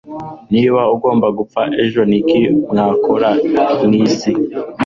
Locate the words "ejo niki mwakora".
1.83-3.29